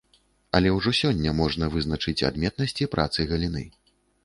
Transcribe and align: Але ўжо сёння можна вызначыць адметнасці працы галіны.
Але 0.59 0.71
ўжо 0.77 0.93
сёння 1.01 1.33
можна 1.41 1.69
вызначыць 1.77 2.25
адметнасці 2.31 2.91
працы 2.97 3.31
галіны. 3.35 3.67